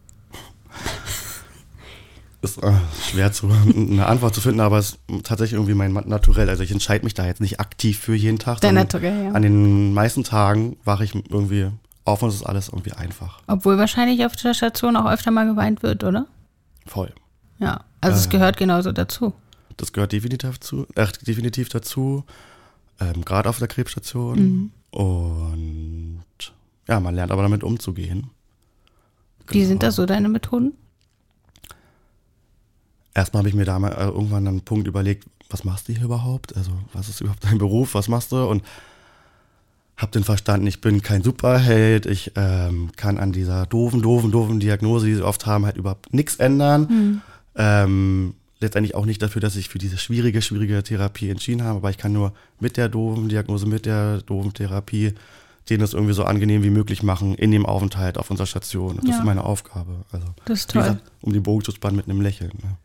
[2.42, 2.72] Ist äh,
[3.08, 6.48] schwer zu, eine Antwort zu finden, aber es ist tatsächlich irgendwie mein Naturell.
[6.48, 8.58] Also ich entscheide mich da jetzt nicht aktiv für jeden Tag.
[8.60, 9.30] Sondern Naturell, ja.
[9.32, 11.70] An den meisten Tagen wache ich irgendwie
[12.06, 13.40] auf und es ist alles irgendwie einfach.
[13.46, 16.26] Obwohl wahrscheinlich auf der Station auch öfter mal geweint wird, oder?
[16.86, 17.12] Voll.
[17.58, 18.30] Ja, also es Äh.
[18.30, 19.32] gehört genauso dazu.
[19.76, 22.24] Das gehört definitiv, zu, äh, definitiv dazu.
[23.00, 24.38] Ähm, Gerade auf der Krebsstation.
[24.38, 24.70] Mhm.
[24.98, 26.24] Und
[26.88, 28.30] ja, man lernt aber damit umzugehen.
[29.48, 29.88] Wie sind Genau.
[29.88, 30.72] das so deine Methoden?
[33.14, 36.04] Erstmal habe ich mir da mal äh, irgendwann einen Punkt überlegt, was machst du hier
[36.04, 36.56] überhaupt?
[36.56, 37.94] Also, was ist überhaupt dein Beruf?
[37.94, 38.44] Was machst du?
[38.46, 38.62] Und
[39.96, 44.60] habe den verstanden, ich bin kein Superheld, ich ähm, kann an dieser doofen, doofen, doofen
[44.60, 46.88] Diagnose, die sie oft haben, halt überhaupt nichts ändern.
[46.88, 47.20] Hm.
[47.56, 51.90] Ähm, letztendlich auch nicht dafür, dass ich für diese schwierige, schwierige Therapie entschieden habe, aber
[51.90, 55.14] ich kann nur mit der doofen Diagnose, mit der doofen Therapie
[55.68, 58.90] denen es irgendwie so angenehm wie möglich machen in dem Aufenthalt auf unserer Station.
[58.92, 59.18] Und Das Ja.
[59.18, 60.04] ist meine Aufgabe.
[60.12, 60.82] Also, Das ist toll.
[60.82, 62.52] gesagt, um die Bogen zu spannen mit einem Lächeln.
[62.62, 62.76] Ne?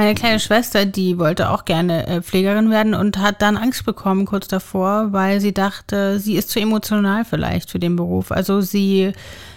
[0.00, 4.24] Meine kleine Schwester, die wollte auch gerne äh, Pflegerin werden und hat dann Angst bekommen
[4.24, 8.32] kurz davor, weil sie dachte, sie ist zu emotional vielleicht für den Beruf.
[8.32, 9.12] Also sie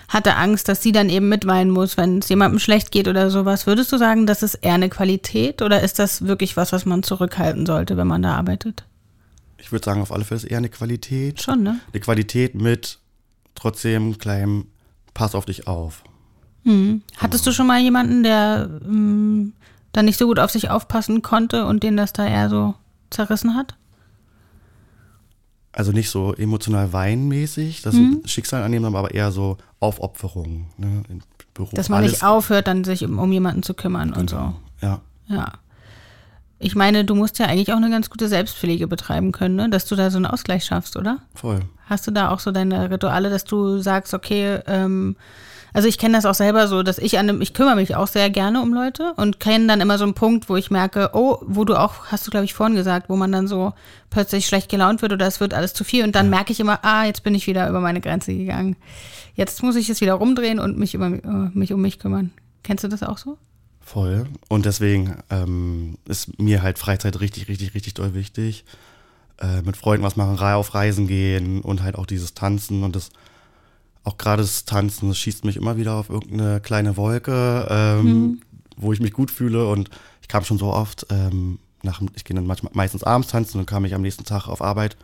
[0.09, 3.67] hatte Angst, dass sie dann eben mitweinen muss, wenn es jemandem schlecht geht oder sowas.
[3.67, 7.03] Würdest du sagen, das ist eher eine Qualität oder ist das wirklich was, was man
[7.03, 8.83] zurückhalten sollte, wenn man da arbeitet?
[9.57, 11.41] Ich würde sagen, auf alle Fälle ist eher eine Qualität.
[11.41, 11.79] Schon, ne?
[11.93, 12.99] Eine Qualität mit
[13.55, 14.65] trotzdem kleinem
[15.13, 16.03] Pass auf dich auf.
[16.65, 17.01] Hm.
[17.15, 19.53] Hattest du schon mal jemanden, der ähm,
[19.93, 22.75] da nicht so gut auf sich aufpassen konnte und den das da eher so
[23.09, 23.75] zerrissen hat?
[25.71, 28.21] Also nicht so emotional weinmäßig, das Mhm.
[28.25, 30.67] Schicksal annehmen, aber eher so Aufopferung.
[30.77, 31.03] Ne?
[31.09, 31.21] Im
[31.53, 31.71] Beruf.
[31.71, 34.53] Dass man nicht aufhört, dann sich um, um jemanden zu kümmern und so.
[34.81, 35.01] Ja.
[35.27, 35.53] Ja.
[36.59, 39.69] Ich meine, du musst ja eigentlich auch eine ganz gute Selbstpflege betreiben können, ne?
[39.69, 41.19] dass du da so einen Ausgleich schaffst, oder?
[41.33, 41.61] Voll.
[41.87, 45.15] Hast du da auch so deine Rituale, dass du sagst, okay, ähm,
[45.73, 48.07] also ich kenne das auch selber so, dass ich an dem, ich kümmere mich auch
[48.07, 51.39] sehr gerne um Leute und kenne dann immer so einen Punkt, wo ich merke, oh,
[51.41, 53.73] wo du auch, hast du glaube ich vorhin gesagt, wo man dann so
[54.09, 56.83] plötzlich schlecht gelaunt wird oder es wird alles zu viel und dann merke ich immer,
[56.83, 58.75] ah, jetzt bin ich wieder über meine Grenze gegangen.
[59.35, 62.31] Jetzt muss ich es wieder rumdrehen und mich, über, äh, mich um mich kümmern.
[62.61, 63.37] Kennst du das auch so?
[63.81, 64.27] Voll.
[64.47, 68.63] Und deswegen ähm, ist mir halt Freizeit richtig, richtig, richtig doll wichtig.
[69.39, 73.09] Äh, mit Freunden was machen, auf Reisen gehen und halt auch dieses Tanzen und das,
[74.03, 78.41] auch gerade das Tanzen, das schießt mich immer wieder auf irgendeine kleine Wolke, ähm, Mhm.
[78.77, 79.89] wo ich mich gut fühle und
[80.21, 83.65] ich kam schon so oft, ähm, nach, ich gehe dann manchmal, meistens abends tanzen und
[83.65, 84.95] kam ich am nächsten Tag auf Arbeit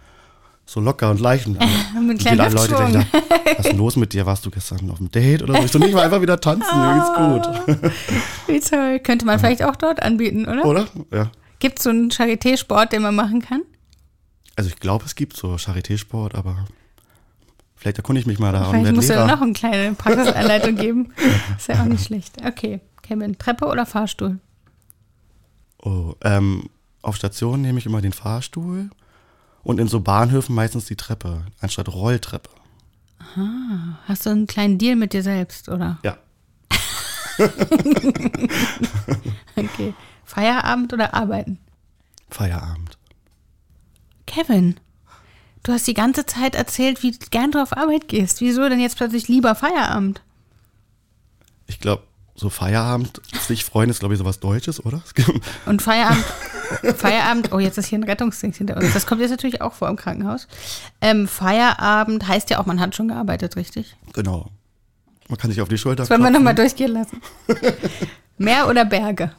[0.65, 1.47] so locker und leicht.
[1.47, 1.53] Und,
[1.93, 3.19] Mit und kleinen viele Leute denken, da,
[3.57, 4.25] was ist denn los mit dir?
[4.25, 5.63] Warst du gestern auf dem Date oder so?
[5.63, 7.91] Ich so, nicht mal einfach wieder tanzen, mir geht's gut.
[8.47, 8.99] Wie toll.
[8.99, 10.65] Könnte man vielleicht auch dort anbieten, oder?
[10.65, 10.87] Oder?
[11.11, 11.31] Ja.
[11.59, 13.61] Gibt es so einen Charité-Sport, den man machen kann?
[14.55, 16.65] Also ich glaube, es gibt so Charité-Sport, aber
[17.79, 19.25] vielleicht erkunde ich mich mal da und Vielleicht musst du Lehrer.
[19.25, 21.11] noch eine kleine Praxisanleitung geben.
[21.57, 22.35] Ist ja auch nicht schlecht.
[22.45, 24.37] Okay, Kevin, Treppe oder Fahrstuhl?
[25.81, 26.69] Oh, ähm,
[27.01, 28.89] auf Stationen nehme ich immer den Fahrstuhl
[29.63, 32.49] und in so Bahnhöfen meistens die Treppe, anstatt Rolltreppe.
[33.19, 33.97] Aha.
[34.05, 35.97] Hast du einen kleinen Deal mit dir selbst, oder?
[36.03, 36.17] Ja.
[39.55, 39.93] Okay.
[40.25, 41.57] Feierabend oder arbeiten?
[42.29, 42.97] Feierabend.
[44.25, 44.79] Kevin,
[45.63, 48.41] Du hast die ganze Zeit erzählt, wie gern du auf Arbeit gehst.
[48.41, 50.21] Wieso denn jetzt plötzlich lieber Feierabend?
[51.67, 52.03] Ich glaube,
[52.35, 55.03] so Feierabend, sich freuen ist, glaube ich, sowas Deutsches, oder?
[55.65, 56.23] Und Feierabend,
[56.95, 58.93] Feierabend, oh, jetzt ist hier ein Rettungsding hinter uns.
[58.93, 60.47] Das kommt jetzt natürlich auch vor im Krankenhaus.
[61.01, 63.97] Ähm, Feierabend heißt ja auch, man hat schon gearbeitet, richtig?
[64.13, 64.49] Genau.
[65.27, 67.21] Man kann sich auf die Schulter Das wollen wir nochmal durchgehen lassen.
[68.37, 69.31] Meer oder Berge?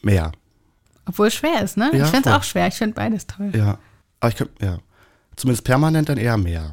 [0.00, 0.32] Mehr,
[1.06, 1.90] Obwohl es schwer ist, ne?
[1.92, 2.68] Ja, ich finde es auch schwer.
[2.68, 3.50] Ich finde beides toll.
[3.54, 3.78] ja.
[4.20, 4.78] Aber ich könnte, ja.
[5.34, 6.70] Zumindest permanent dann eher mehr.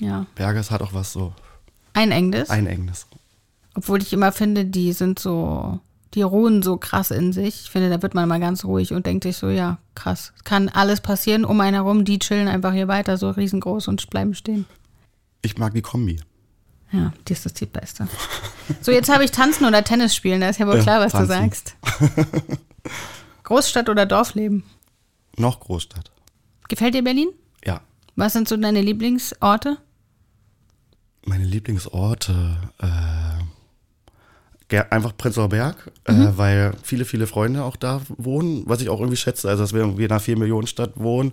[0.00, 0.26] Ja.
[0.34, 1.32] Berge, es hat auch was so
[1.94, 2.50] Einengendes.
[2.50, 3.06] Einengendes.
[3.74, 5.80] Obwohl ich immer finde, die sind so,
[6.12, 7.62] die ruhen so krass in sich.
[7.62, 10.34] Ich finde, da wird man mal ganz ruhig und denkt sich so, ja, krass.
[10.44, 12.04] Kann alles passieren um einen herum.
[12.04, 14.66] Die chillen einfach hier weiter, so riesengroß und bleiben stehen.
[15.40, 16.20] Ich mag die Kombi.
[16.92, 18.06] Ja, die ist das die Beste.
[18.80, 20.40] So, jetzt habe ich Tanzen oder Tennis spielen.
[20.40, 21.28] Da ist ja wohl klar, was tanzen.
[21.28, 21.76] du sagst.
[23.46, 24.64] Großstadt oder Dorfleben?
[25.38, 26.10] Noch Großstadt.
[26.68, 27.28] Gefällt dir Berlin?
[27.64, 27.80] Ja.
[28.16, 29.76] Was sind so deine Lieblingsorte?
[31.24, 32.86] Meine Lieblingsorte, äh,
[34.90, 36.22] einfach Prenzlauer Berg, Mhm.
[36.22, 39.72] äh, weil viele, viele Freunde auch da wohnen, was ich auch irgendwie schätze, also dass
[39.72, 41.32] wir irgendwie in einer 4-Millionen-Stadt wohnen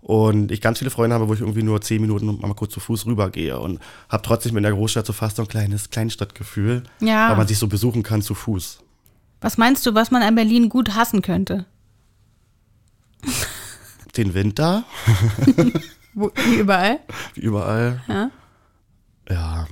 [0.00, 2.80] und ich ganz viele Freunde habe, wo ich irgendwie nur 10 Minuten mal kurz zu
[2.80, 7.28] Fuß rübergehe und habe trotzdem in der Großstadt so fast so ein kleines Kleinstadtgefühl, Ja.
[7.30, 8.80] weil man sich so besuchen kann zu Fuß.
[9.42, 11.66] Was meinst du, was man an Berlin gut hassen könnte?
[14.16, 14.84] Den Winter,
[16.14, 16.98] Wo, wie überall?
[17.34, 18.30] wie überall, Ja.
[19.30, 19.66] ja,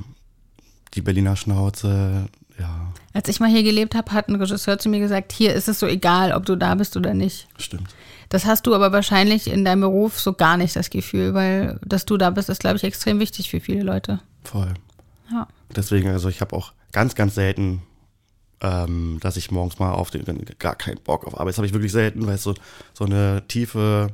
[0.95, 2.29] die Berliner Schnauze,
[2.59, 5.69] ja, Als ich mal hier gelebt habe, hat ein Regisseur zu mir gesagt, hier ist
[5.69, 7.49] es so egal, ob du da bist oder nicht.
[7.59, 7.89] stimmt.
[8.31, 12.07] Das hast du aber wahrscheinlich in deinem Beruf so gar nicht das Gefühl, weil dass
[12.07, 14.21] du da bist, ist, glaube ich, extrem wichtig für viele Leute.
[14.45, 14.73] Voll.
[15.33, 15.49] Ja.
[15.75, 17.83] Deswegen, also ich habe auch ganz, ganz selten,
[18.61, 20.25] ähm, dass ich morgens mal auf den,
[20.59, 21.49] gar keinen Bock auf Arbeit.
[21.53, 22.55] Das habe ich wirklich selten, weil es so,
[22.93, 24.09] so eine tiefe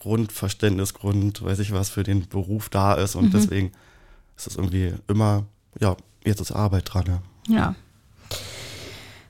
[0.00, 3.14] Grundverständnis, Grund, weiß ich was, für den Beruf da ist.
[3.14, 3.30] Und Mhm.
[3.30, 3.72] deswegen
[4.36, 5.44] ist es irgendwie immer,
[5.80, 7.20] ja, jetzt ist Arbeit dran.
[7.48, 7.54] Ja.
[7.56, 7.74] Ja.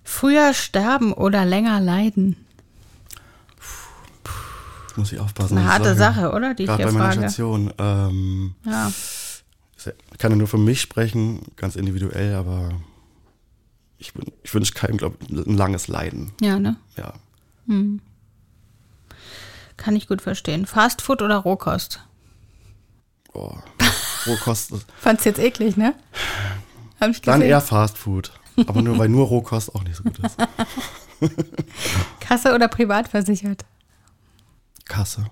[0.03, 2.37] Früher sterben oder länger leiden?
[4.89, 5.59] Jetzt muss ich aufpassen.
[5.59, 6.21] Eine ich harte sage.
[6.21, 6.55] Sache, oder?
[6.55, 7.21] Die ich Gerade hier bei meiner frage.
[7.29, 7.73] Station.
[7.79, 8.93] Ähm, Ja.
[9.77, 12.71] ich kann ja nur für mich sprechen, ganz individuell, aber
[14.05, 14.13] ich,
[14.43, 16.33] ich wünsche keinem, glaube ich, ein langes Leiden.
[16.41, 16.77] Ja, ne?
[16.97, 17.15] Ja.
[17.67, 18.01] Hm.
[19.77, 20.67] Kann ich gut verstehen.
[20.67, 22.01] Fastfood oder Rohkost?
[23.33, 23.57] Oh.
[24.27, 25.95] Rohkost ist Fand's jetzt eklig, ne?
[27.01, 28.33] Hab ich Dann eher Fast Food.
[28.67, 30.37] Aber nur, weil nur Rohkost auch nicht so gut ist.
[32.21, 33.65] Kasse oder privat versichert?
[34.85, 35.27] Kasse.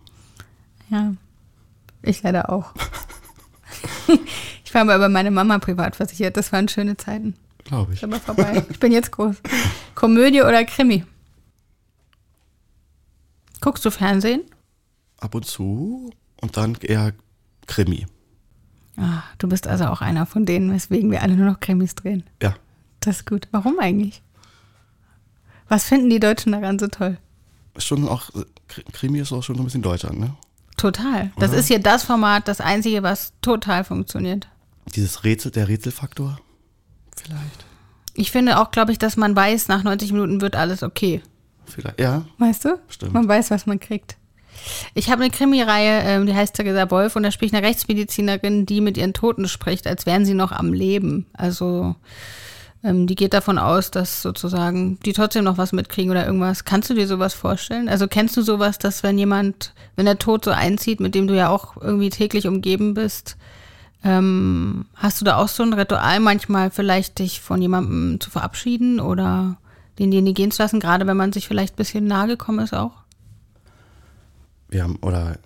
[0.91, 1.15] Ja.
[2.03, 2.73] Ich leider auch.
[4.65, 6.37] ich war aber bei meiner Mama privat versichert.
[6.37, 7.37] Das waren schöne Zeiten.
[7.73, 8.03] Glaube ich.
[8.03, 8.63] Ist aber vorbei.
[8.69, 9.37] Ich bin jetzt groß.
[9.95, 11.07] Komödie oder Krimi?
[13.63, 14.43] Guckst du Fernsehen?
[15.17, 16.11] Ab und zu
[16.43, 17.15] und dann eher
[17.67, 18.07] Krimi.
[18.99, 22.25] Ah, du bist also auch einer von denen, weswegen wir alle nur noch Krimis drehen.
[22.43, 22.55] Ja.
[23.01, 23.49] Das ist gut.
[23.53, 24.21] Warum eigentlich?
[25.69, 27.17] Was finden die Deutschen daran so toll?
[27.79, 28.29] Schon auch,
[28.93, 30.37] Krimi ist auch schon so ein bisschen Deutschland, ne?
[30.77, 31.33] Total.
[31.39, 31.61] Das Oder?
[31.61, 34.47] ist hier das Format, das einzige, was total funktioniert.
[34.95, 36.39] Dieses Rätsel, der Rätselfaktor?
[37.17, 37.65] Vielleicht.
[38.15, 41.23] Ich finde auch, glaube ich, dass man weiß, nach 90 Minuten wird alles okay.
[41.67, 42.01] Vielleicht.
[42.01, 42.79] Ja, Weißt du?
[42.89, 43.15] Stimmt.
[43.15, 44.17] Man weiß, was man kriegt.
[44.95, 48.81] Ich habe eine Krimireihe, ähm, die heißt Theresa Wolf und da spricht eine Rechtsmedizinerin, die
[48.81, 51.27] mit ihren Toten spricht, als wären sie noch am Leben.
[51.33, 51.97] Also
[52.85, 56.65] ähm, die geht davon aus, dass sozusagen die trotzdem noch was mitkriegen oder irgendwas.
[56.65, 57.89] Kannst du dir sowas vorstellen?
[57.89, 61.35] Also kennst du sowas, dass wenn jemand, wenn der Tod so einzieht, mit dem du
[61.35, 63.37] ja auch irgendwie täglich umgeben bist,
[64.05, 69.01] ähm, hast du da auch so ein Ritual manchmal vielleicht dich von jemandem zu verabschieden
[69.01, 69.57] oder
[69.99, 72.61] den dir nie gehen zu lassen, gerade wenn man sich vielleicht ein bisschen nahe gekommen
[72.61, 73.03] ist auch?
[74.73, 75.39] wir haben, oder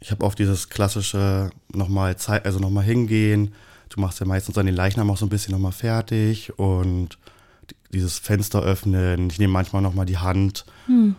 [0.00, 3.54] ich habe oft dieses klassische nochmal Zeit, also nochmal hingehen.
[3.88, 7.18] Du machst ja meistens dann den Leichnam auch so ein bisschen nochmal fertig und
[7.92, 9.30] dieses Fenster öffnen.
[9.30, 10.64] Ich nehme manchmal nochmal die Hand.
[10.86, 11.14] Hm.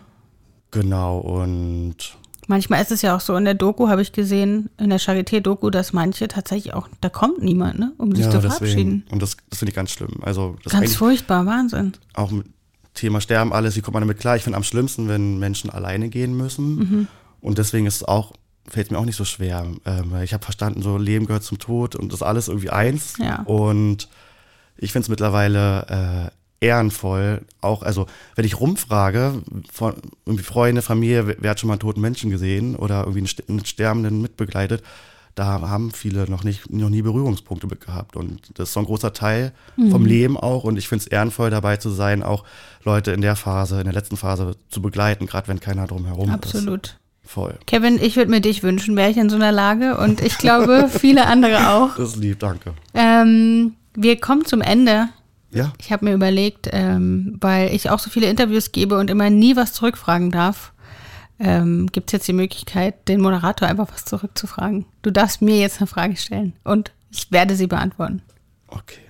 [0.70, 4.90] Genau, und Manchmal ist es ja auch so, in der Doku habe ich gesehen, in
[4.90, 9.04] der Charité-Doku, dass manche tatsächlich auch, da kommt niemand, ne, um sich zu verabschieden.
[9.10, 10.18] Und das, das finde ich ganz schlimm.
[10.22, 11.94] Also Ganz furchtbar, Wahnsinn.
[12.12, 12.46] auch mit
[12.94, 14.36] Thema Sterben alles, wie kommt man damit klar?
[14.36, 16.76] Ich finde am schlimmsten, wenn Menschen alleine gehen müssen.
[16.76, 17.08] Mhm.
[17.40, 18.32] Und deswegen ist es auch,
[18.68, 19.66] fällt mir auch nicht so schwer.
[19.84, 23.14] Ähm, ich habe verstanden, so Leben gehört zum Tod und das ist alles irgendwie eins.
[23.18, 23.42] Ja.
[23.42, 24.08] Und
[24.76, 29.94] ich finde es mittlerweile äh, ehrenvoll, auch, also wenn ich rumfrage, von
[30.26, 33.48] irgendwie Freunde, Familie, wer hat schon mal einen toten Menschen gesehen oder irgendwie einen, St-
[33.48, 34.82] einen Sterbenden mitbegleitet,
[35.36, 38.14] da haben viele noch nicht, noch nie Berührungspunkte gehabt.
[38.16, 39.52] Und das ist so ein großer Teil
[39.90, 40.06] vom Mhm.
[40.06, 40.62] Leben auch.
[40.62, 42.44] Und ich finde es ehrenvoll, dabei zu sein, auch
[42.84, 46.34] Leute in der Phase, in der letzten Phase zu begleiten, gerade wenn keiner drumherum ist.
[46.34, 46.98] Absolut.
[47.26, 47.54] Voll.
[47.66, 50.88] Kevin, ich würde mir dich wünschen, wäre ich in so einer Lage und ich glaube,
[50.92, 51.96] viele andere auch.
[51.96, 52.74] Das ist lieb, danke.
[52.92, 55.08] Ähm, wir kommen zum Ende.
[55.54, 55.72] Ja.
[55.78, 59.56] Ich habe mir überlegt, ähm, weil ich auch so viele Interviews gebe und immer nie
[59.56, 60.72] was zurückfragen darf,
[61.38, 64.86] ähm, gibt es jetzt die Möglichkeit, den Moderator einfach was zurückzufragen.
[65.02, 68.22] Du darfst mir jetzt eine Frage stellen und ich werde sie beantworten.
[68.68, 69.00] Okay.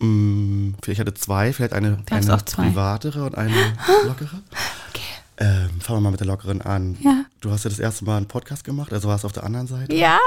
[0.00, 3.54] Hm, vielleicht hatte zwei, vielleicht eine, eine privatere und eine
[4.06, 4.42] lockere.
[4.90, 5.02] Okay.
[5.38, 6.96] Ähm, fangen wir mal mit der lockeren an.
[7.00, 7.24] Ja.
[7.40, 9.66] Du hast ja das erste Mal einen Podcast gemacht, also warst du auf der anderen
[9.66, 9.94] Seite.
[9.94, 10.18] Ja,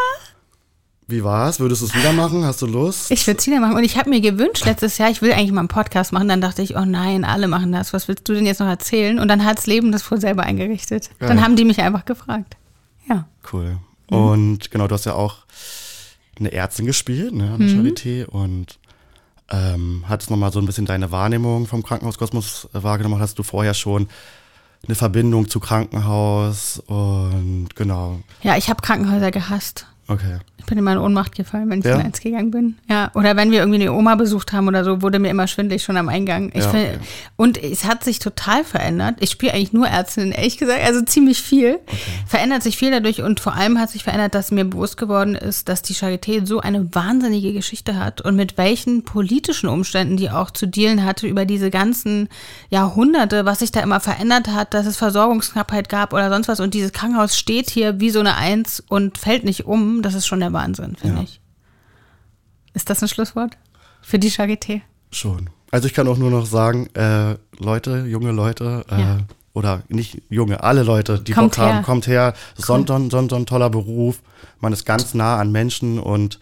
[1.08, 1.60] Wie war's?
[1.60, 2.46] Würdest du es wieder machen?
[2.46, 3.12] Hast du Lust?
[3.12, 3.76] ich würde es wieder machen.
[3.76, 6.30] Und ich habe mir gewünscht letztes Jahr, ich will eigentlich mal einen Podcast machen.
[6.30, 7.92] Dann dachte ich, oh nein, alle machen das.
[7.92, 9.20] Was willst du denn jetzt noch erzählen?
[9.20, 11.10] Und dann hat's Leben das wohl selber eingerichtet.
[11.20, 11.42] Dann Geil.
[11.42, 12.56] haben die mich einfach gefragt.
[13.10, 13.28] Ja.
[13.52, 13.78] Cool.
[14.10, 14.18] Mhm.
[14.18, 15.38] Und genau, du hast ja auch
[16.40, 17.82] eine Ärztin gespielt, ne, an der Mhm.
[17.88, 18.80] Charité und
[19.50, 23.20] ähm, hattest nochmal so ein bisschen deine Wahrnehmung vom Krankenhauskosmos äh, wahrgenommen.
[23.20, 24.08] Hast du vorher schon
[24.88, 28.22] eine Verbindung zu Krankenhaus und genau.
[28.44, 29.86] Ja, ich habe Krankenhäuser gehasst.
[30.12, 30.38] Okay.
[30.58, 31.96] Ich bin immer in Ohnmacht gefallen, wenn ich Ja?
[31.96, 32.78] in eins gegangen bin.
[32.88, 35.84] Ja, oder wenn wir irgendwie eine Oma besucht haben oder so, wurde mir immer schwindelig
[35.84, 36.52] schon am Eingang.
[36.56, 36.98] Ja, find, okay.
[37.36, 39.16] Und es hat sich total verändert.
[39.22, 41.80] Ich spiele eigentlich nur Ärztinnen, ehrlich gesagt, also ziemlich viel.
[42.28, 45.68] Verändert sich viel dadurch und vor allem hat sich verändert, dass mir bewusst geworden ist,
[45.68, 50.52] dass die Charité so eine wahnsinnige Geschichte hat und mit welchen politischen Umständen die auch
[50.52, 52.30] zu dealen hatte über diese ganzen
[52.70, 56.74] Jahrhunderte, was sich da immer verändert hat, dass es Versorgungsknappheit gab oder sonst was und
[56.74, 60.01] dieses Krankenhaus steht hier wie so eine Eins und fällt nicht um.
[60.02, 61.24] Das ist schon der Wahnsinn, finde Ja.
[61.24, 61.42] ich.
[62.74, 63.58] Ist das ein Schlusswort
[64.02, 64.82] für die Charité?
[65.12, 65.50] Schon.
[65.72, 69.18] Also ich kann auch nur noch sagen, äh, Leute, junge Leute, äh, Ja.
[69.54, 71.84] oder nicht junge, alle Leute, die Kommt Bock haben, her.
[71.84, 72.34] kommt her.
[72.56, 74.22] Das ist so ein, toller Beruf.
[74.60, 76.40] Man ist ganz nah an Menschen und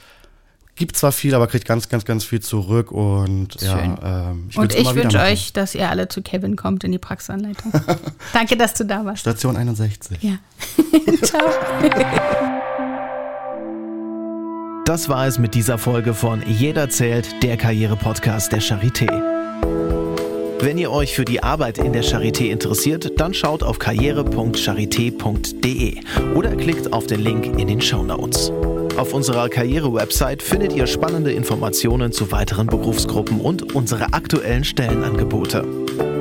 [0.76, 2.91] gibt zwar viel, aber kriegt ganz, ganz, ganz viel zurück.
[2.91, 6.91] Und ja, ähm, ich und ich wünsche euch, dass ihr alle zu Kevin kommt in
[6.91, 7.72] die Praxisanleitung.
[8.34, 9.19] Danke, dass du da warst.
[9.22, 10.17] Station 61.
[10.22, 10.38] Ja.
[11.24, 11.41] Ciao.
[14.89, 19.08] Das war es mit dieser Folge von Jeder zählt, der Karriere-Podcast der Charité.
[20.62, 25.99] Wenn ihr euch für die Arbeit in der Charité interessiert, dann schaut auf karriere.charité.de
[26.34, 28.52] oder klickt auf den Link in den Show Notes.
[28.97, 36.18] Auf unserer Karriere-Website findet ihr spannende Informationen zu weiteren Berufsgruppen und unsere aktuellen Stellenangebote.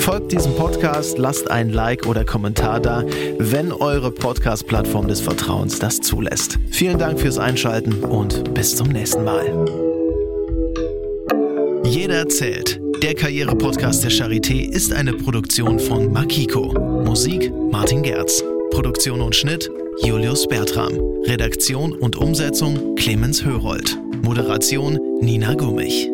[0.00, 3.04] Folgt diesem Podcast, lasst ein Like oder Kommentar da,
[3.38, 6.58] wenn eure Podcast-Plattform des Vertrauens das zulässt.
[6.70, 9.66] Vielen Dank fürs Einschalten und bis zum nächsten Mal.
[11.84, 12.80] Jeder zählt.
[13.02, 16.72] Der Karriere-Podcast der Charité ist eine Produktion von Makiko.
[17.04, 18.42] Musik Martin Gerz.
[18.70, 19.70] Produktion und Schnitt
[20.02, 20.92] Julius Bertram.
[21.26, 23.98] Redaktion und Umsetzung Clemens Hörold.
[24.22, 26.10] Moderation Nina Gummich.